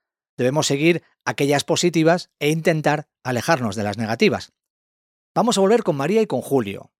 debemos 0.42 0.66
seguir 0.66 1.02
aquellas 1.26 1.64
positivas 1.64 2.30
e 2.38 2.48
intentar 2.48 3.08
alejarnos 3.22 3.76
de 3.76 3.82
las 3.82 3.98
negativas. 3.98 4.54
Vamos 5.34 5.58
a 5.58 5.60
volver 5.60 5.82
con 5.82 5.96
María 5.96 6.22
y 6.22 6.26
con 6.26 6.40
Julio. 6.40 6.92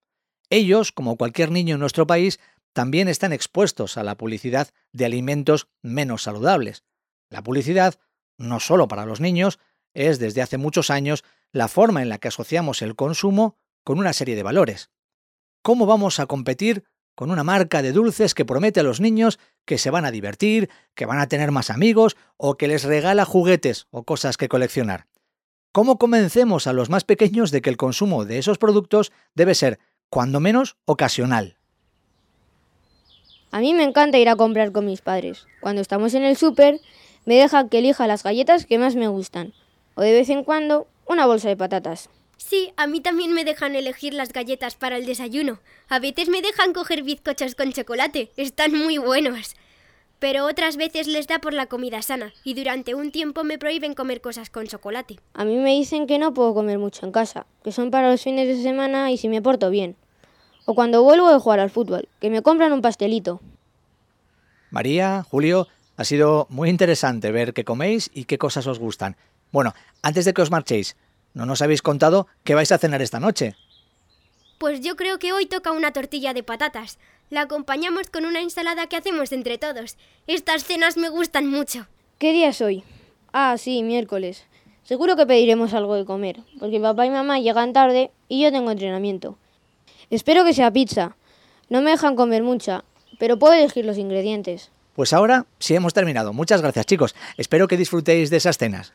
Ellos, 0.50 0.92
como 0.92 1.16
cualquier 1.16 1.50
niño 1.50 1.75
en 1.75 1.80
nuestro 1.80 2.06
país, 2.06 2.38
también 2.75 3.09
están 3.09 3.32
expuestos 3.32 3.97
a 3.97 4.04
la 4.04 4.16
publicidad 4.16 4.68
de 4.92 5.06
alimentos 5.06 5.68
menos 5.80 6.25
saludables. 6.25 6.85
La 7.30 7.42
publicidad, 7.42 7.99
no 8.37 8.61
solo 8.61 8.88
para 8.88 9.06
los 9.06 9.20
niños, 9.20 9.59
es 9.94 10.18
desde 10.18 10.42
hace 10.42 10.59
muchos 10.59 10.90
años 10.90 11.25
la 11.50 11.66
forma 11.66 12.02
en 12.02 12.11
la 12.11 12.18
que 12.18 12.28
asociamos 12.28 12.82
el 12.82 12.94
consumo 12.94 13.56
con 13.85 13.99
una 13.99 14.12
serie 14.12 14.37
de 14.37 14.42
valores. 14.42 14.90
¿Cómo 15.62 15.87
vamos 15.87 16.20
a 16.20 16.26
competir 16.26 16.85
con 17.14 17.31
una 17.31 17.45
marca 17.45 17.83
de 17.83 17.93
dulces 17.93 18.35
que 18.35 18.45
promete 18.45 18.81
a 18.81 18.83
los 18.83 19.00
niños 19.00 19.38
que 19.64 19.79
se 19.79 19.90
van 19.90 20.05
a 20.05 20.11
divertir, 20.11 20.71
que 20.95 21.07
van 21.07 21.19
a 21.19 21.29
tener 21.29 21.50
más 21.50 21.71
amigos 21.71 22.17
o 22.37 22.57
que 22.57 22.69
les 22.69 22.85
regala 22.85 23.25
juguetes 23.25 23.87
o 23.90 24.05
cosas 24.05 24.37
que 24.37 24.49
coleccionar. 24.49 25.07
¿Cómo 25.73 25.99
convencemos 25.99 26.67
a 26.67 26.73
los 26.73 26.90
más 26.90 27.05
pequeños 27.05 27.50
de 27.50 27.62
que 27.62 27.71
el 27.71 27.76
consumo 27.76 28.25
de 28.25 28.38
esos 28.38 28.59
productos 28.59 29.12
debe 29.35 29.55
ser, 29.55 29.79
cuando 30.09 30.40
menos, 30.40 30.76
ocasional? 30.85 31.57
A 33.52 33.61
mí 33.61 33.75
me 33.75 33.85
encanta 33.85 34.19
ir 34.19 34.29
a 34.29 34.37
comprar 34.37 34.73
con 34.73 34.87
mis 34.87 35.00
padres. 35.00 35.47
Cuando 35.61 35.81
estamos 35.81 36.14
en 36.14 36.25
el 36.25 36.37
súper, 36.37 36.81
me 37.25 37.35
dejan 37.35 37.69
que 37.69 37.79
elija 37.79 38.07
las 38.07 38.23
galletas 38.23 38.67
que 38.67 38.79
más 38.79 38.97
me 38.97 39.09
gustan. 39.09 39.52
O 39.95 40.02
de 40.02 40.12
vez 40.12 40.29
en 40.29 40.45
cuando, 40.45 40.87
una 41.07 41.26
bolsa 41.26 41.49
de 41.49 41.57
patatas. 41.57 42.09
Sí, 42.40 42.73
a 42.76 42.87
mí 42.87 43.00
también 43.00 43.35
me 43.35 43.44
dejan 43.44 43.76
elegir 43.76 44.14
las 44.14 44.32
galletas 44.32 44.75
para 44.75 44.97
el 44.97 45.04
desayuno. 45.04 45.61
A 45.88 45.99
veces 45.99 46.30
me 46.30 46.40
dejan 46.40 46.73
coger 46.73 47.02
bizcochos 47.02 47.54
con 47.54 47.70
chocolate. 47.70 48.32
Están 48.37 48.73
muy 48.73 48.97
buenos. 48.97 49.54
Pero 50.18 50.47
otras 50.47 50.76
veces 50.76 51.06
les 51.06 51.26
da 51.26 51.38
por 51.38 51.52
la 51.52 51.66
comida 51.66 52.00
sana 52.00 52.32
y 52.42 52.54
durante 52.54 52.94
un 52.94 53.12
tiempo 53.12 53.44
me 53.44 53.59
prohíben 53.59 53.92
comer 53.94 54.23
cosas 54.23 54.49
con 54.49 54.66
chocolate. 54.66 55.20
A 55.35 55.44
mí 55.44 55.56
me 55.59 55.73
dicen 55.73 56.06
que 56.06 56.18
no 56.18 56.32
puedo 56.32 56.54
comer 56.54 56.78
mucho 56.78 57.04
en 57.04 57.12
casa, 57.12 57.47
que 57.62 57.73
son 57.73 57.90
para 57.90 58.11
los 58.11 58.23
fines 58.23 58.49
de 58.49 58.62
semana 58.62 59.12
y 59.12 59.18
si 59.18 59.28
me 59.28 59.42
porto 59.42 59.68
bien. 59.68 59.97
O 60.64 60.75
cuando 60.75 61.02
vuelvo 61.02 61.30
de 61.30 61.38
jugar 61.38 61.61
al 61.61 61.70
fútbol, 61.70 62.09
que 62.20 62.30
me 62.30 62.42
compran 62.42 62.73
un 62.73 62.80
pastelito. 62.80 63.40
María, 64.70 65.25
Julio, 65.30 65.68
ha 65.97 66.04
sido 66.04 66.47
muy 66.49 66.70
interesante 66.70 67.32
ver 67.32 67.52
qué 67.52 67.64
coméis 67.64 68.11
y 68.14 68.25
qué 68.25 68.38
cosas 68.38 68.66
os 68.66 68.78
gustan. 68.78 69.16
Bueno, 69.52 69.75
antes 70.02 70.25
de 70.25 70.32
que 70.32 70.42
os 70.42 70.50
marchéis, 70.50 70.97
no 71.34 71.46
nos 71.46 71.62
habéis 71.62 71.82
contado 71.82 72.26
qué 72.44 72.54
vais 72.54 72.72
a 72.72 72.78
cenar 72.78 73.02
esta 73.02 73.20
noche. 73.20 73.54
Pues 74.58 74.80
yo 74.80 74.96
creo 74.96 75.18
que 75.18 75.32
hoy 75.32 75.46
toca 75.46 75.72
una 75.72 75.92
tortilla 75.92 76.34
de 76.34 76.42
patatas. 76.42 76.99
La 77.30 77.42
acompañamos 77.42 78.10
con 78.10 78.26
una 78.26 78.40
ensalada 78.40 78.88
que 78.88 78.96
hacemos 78.96 79.32
entre 79.32 79.56
todos. 79.56 79.96
Estas 80.26 80.64
cenas 80.64 80.96
me 80.96 81.08
gustan 81.08 81.46
mucho. 81.46 81.87
¿Qué 82.18 82.32
día 82.32 82.49
es 82.49 82.60
hoy? 82.60 82.82
Ah, 83.32 83.56
sí, 83.56 83.82
miércoles. 83.82 84.44
Seguro 84.82 85.14
que 85.16 85.26
pediremos 85.26 85.72
algo 85.72 85.94
de 85.94 86.04
comer, 86.04 86.40
porque 86.58 86.80
papá 86.80 87.06
y 87.06 87.10
mamá 87.10 87.38
llegan 87.38 87.72
tarde 87.72 88.10
y 88.28 88.42
yo 88.42 88.50
tengo 88.50 88.72
entrenamiento. 88.72 89.38
Espero 90.10 90.44
que 90.44 90.52
sea 90.52 90.72
pizza. 90.72 91.16
No 91.68 91.80
me 91.80 91.92
dejan 91.92 92.16
comer 92.16 92.42
mucha, 92.42 92.84
pero 93.20 93.38
puedo 93.38 93.54
elegir 93.54 93.87
los 93.87 93.99
ingredientes. 93.99 94.70
Pues 94.94 95.12
ahora 95.12 95.46
sí 95.60 95.76
hemos 95.76 95.94
terminado. 95.94 96.32
Muchas 96.32 96.60
gracias 96.60 96.87
chicos. 96.87 97.14
Espero 97.37 97.68
que 97.68 97.76
disfrutéis 97.76 98.28
de 98.28 98.38
esas 98.38 98.58
cenas. 98.58 98.92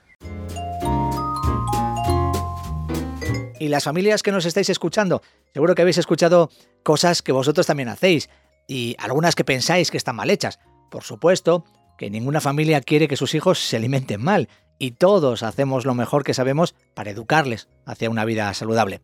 Y 3.66 3.68
las 3.68 3.86
familias 3.86 4.22
que 4.22 4.32
nos 4.32 4.46
estáis 4.46 4.70
escuchando, 4.70 5.24
seguro 5.52 5.74
que 5.74 5.82
habéis 5.82 5.98
escuchado 5.98 6.52
cosas 6.84 7.24
que 7.24 7.32
vosotros 7.32 7.66
también 7.66 7.90
hacéis 7.90 8.30
y 8.68 8.96
algunas 9.00 9.34
que 9.34 9.44
pensáis 9.44 9.90
que 9.90 9.98
están 9.98 10.18
mal 10.18 10.30
hechas. 10.30 10.60
Por 10.92 11.02
supuesto 11.02 11.66
que 11.98 12.12
ninguna 12.12 12.42
familia 12.42 12.80
quiere 12.82 13.08
que 13.08 13.18
sus 13.18 13.34
hijos 13.34 13.58
se 13.58 13.78
alimenten 13.78 14.22
mal 14.22 14.50
y 14.78 14.92
todos 14.92 15.42
hacemos 15.42 15.84
lo 15.84 15.96
mejor 15.96 16.24
que 16.24 16.36
sabemos 16.36 16.76
para 16.94 17.10
educarles 17.10 17.68
hacia 17.88 18.12
una 18.12 18.24
vida 18.24 18.54
saludable. 18.54 19.02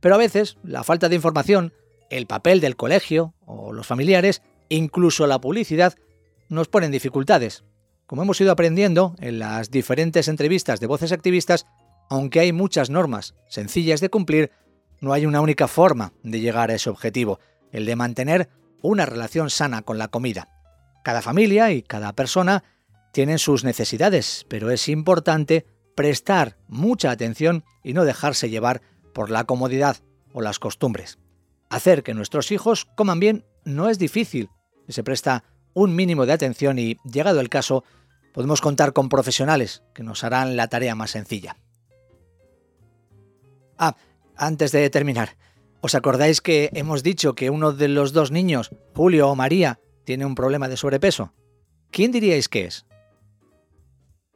Pero 0.00 0.14
a 0.14 0.18
veces 0.18 0.56
la 0.62 0.84
falta 0.84 1.10
de 1.10 1.16
información, 1.16 1.74
el 2.08 2.24
papel 2.24 2.60
del 2.60 2.76
colegio 2.76 3.34
o 3.44 3.74
los 3.74 3.86
familiares, 3.86 4.40
incluso 4.70 5.26
la 5.26 5.38
publicidad, 5.38 5.98
nos 6.48 6.68
ponen 6.68 6.92
dificultades. 6.92 7.62
Como 8.06 8.22
hemos 8.22 8.40
ido 8.40 8.52
aprendiendo 8.52 9.14
en 9.20 9.38
las 9.38 9.70
diferentes 9.70 10.28
entrevistas 10.28 10.80
de 10.80 10.86
voces 10.86 11.12
activistas, 11.12 11.66
aunque 12.08 12.40
hay 12.40 12.52
muchas 12.52 12.90
normas 12.90 13.34
sencillas 13.48 14.00
de 14.00 14.10
cumplir, 14.10 14.50
no 15.00 15.12
hay 15.12 15.26
una 15.26 15.40
única 15.40 15.68
forma 15.68 16.12
de 16.22 16.40
llegar 16.40 16.70
a 16.70 16.74
ese 16.74 16.90
objetivo, 16.90 17.38
el 17.72 17.86
de 17.86 17.96
mantener 17.96 18.48
una 18.82 19.06
relación 19.06 19.50
sana 19.50 19.82
con 19.82 19.98
la 19.98 20.08
comida. 20.08 20.48
Cada 21.04 21.22
familia 21.22 21.70
y 21.72 21.82
cada 21.82 22.12
persona 22.12 22.64
tienen 23.12 23.38
sus 23.38 23.64
necesidades, 23.64 24.46
pero 24.48 24.70
es 24.70 24.88
importante 24.88 25.66
prestar 25.94 26.56
mucha 26.68 27.10
atención 27.10 27.64
y 27.82 27.92
no 27.92 28.04
dejarse 28.04 28.50
llevar 28.50 28.82
por 29.12 29.30
la 29.30 29.44
comodidad 29.44 29.96
o 30.32 30.42
las 30.42 30.58
costumbres. 30.58 31.18
Hacer 31.70 32.02
que 32.02 32.14
nuestros 32.14 32.52
hijos 32.52 32.86
coman 32.96 33.20
bien 33.20 33.44
no 33.64 33.88
es 33.88 33.98
difícil, 33.98 34.48
se 34.88 35.02
presta 35.02 35.44
un 35.74 35.94
mínimo 35.94 36.26
de 36.26 36.32
atención 36.32 36.78
y, 36.78 36.98
llegado 37.04 37.40
el 37.40 37.48
caso, 37.48 37.84
podemos 38.32 38.60
contar 38.60 38.92
con 38.92 39.08
profesionales 39.08 39.82
que 39.94 40.02
nos 40.02 40.24
harán 40.24 40.56
la 40.56 40.68
tarea 40.68 40.94
más 40.94 41.10
sencilla. 41.10 41.56
Ah, 43.78 43.96
antes 44.36 44.72
de 44.72 44.90
terminar, 44.90 45.36
¿os 45.80 45.94
acordáis 45.94 46.40
que 46.40 46.70
hemos 46.74 47.02
dicho 47.02 47.34
que 47.34 47.50
uno 47.50 47.72
de 47.72 47.88
los 47.88 48.12
dos 48.12 48.30
niños, 48.30 48.70
Julio 48.94 49.28
o 49.28 49.36
María, 49.36 49.80
tiene 50.04 50.26
un 50.26 50.34
problema 50.34 50.68
de 50.68 50.76
sobrepeso? 50.76 51.32
¿Quién 51.90 52.12
diríais 52.12 52.48
que 52.48 52.64
es? 52.64 52.86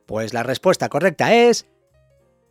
Pues 0.06 0.32
la 0.32 0.42
respuesta 0.42 0.88
correcta 0.88 1.34
es 1.34 1.66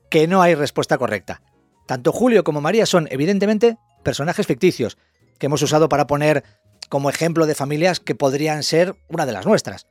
que 0.10 0.28
no 0.28 0.42
hay 0.42 0.56
respuesta 0.56 0.98
correcta. 0.98 1.42
Tanto 1.88 2.12
Julio 2.12 2.44
como 2.44 2.62
María 2.62 2.86
son, 2.86 3.08
evidentemente, 3.12 3.78
personajes 4.04 4.48
ficticios 4.48 4.98
que 5.40 5.48
hemos 5.48 5.62
usado 5.62 5.90
para 5.90 6.08
poner 6.08 6.44
como 6.90 7.10
ejemplo 7.10 7.46
de 7.46 7.56
familias 7.56 8.00
que 8.00 8.16
podrían 8.16 8.64
ser 8.64 8.96
una 9.08 9.26
de 9.26 9.32
las 9.32 9.46
nuestras. 9.46 9.88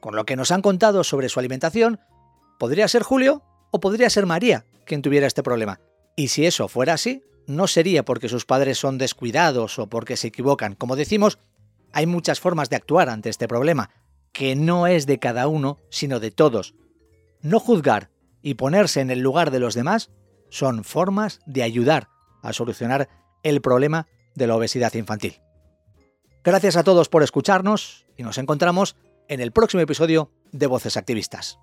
Con 0.00 0.14
lo 0.14 0.26
que 0.26 0.36
nos 0.36 0.50
han 0.50 0.62
contado 0.62 1.04
sobre 1.04 1.30
su 1.30 1.40
alimentación, 1.40 2.00
podría 2.58 2.88
ser 2.88 3.02
Julio 3.02 3.42
o 3.70 3.80
podría 3.80 4.10
ser 4.10 4.26
María 4.26 4.66
quien 4.84 5.00
tuviera 5.00 5.26
este 5.26 5.42
problema. 5.42 5.80
Y 6.16 6.28
si 6.28 6.46
eso 6.46 6.68
fuera 6.68 6.94
así, 6.94 7.22
no 7.46 7.66
sería 7.66 8.04
porque 8.04 8.28
sus 8.28 8.46
padres 8.46 8.78
son 8.78 8.98
descuidados 8.98 9.78
o 9.78 9.88
porque 9.88 10.16
se 10.16 10.28
equivocan. 10.28 10.74
Como 10.74 10.96
decimos, 10.96 11.38
hay 11.92 12.06
muchas 12.06 12.40
formas 12.40 12.70
de 12.70 12.76
actuar 12.76 13.08
ante 13.08 13.30
este 13.30 13.48
problema, 13.48 13.90
que 14.32 14.56
no 14.56 14.86
es 14.86 15.06
de 15.06 15.18
cada 15.18 15.48
uno, 15.48 15.78
sino 15.90 16.20
de 16.20 16.30
todos. 16.30 16.74
No 17.40 17.60
juzgar 17.60 18.10
y 18.42 18.54
ponerse 18.54 19.00
en 19.00 19.10
el 19.10 19.20
lugar 19.20 19.50
de 19.50 19.60
los 19.60 19.74
demás 19.74 20.10
son 20.50 20.84
formas 20.84 21.40
de 21.46 21.62
ayudar 21.62 22.08
a 22.42 22.52
solucionar 22.52 23.08
el 23.42 23.60
problema 23.60 24.06
de 24.34 24.46
la 24.46 24.56
obesidad 24.56 24.94
infantil. 24.94 25.40
Gracias 26.42 26.76
a 26.76 26.84
todos 26.84 27.08
por 27.08 27.22
escucharnos 27.22 28.06
y 28.16 28.22
nos 28.22 28.38
encontramos 28.38 28.96
en 29.28 29.40
el 29.40 29.52
próximo 29.52 29.82
episodio 29.82 30.30
de 30.52 30.66
Voces 30.66 30.96
Activistas. 30.96 31.58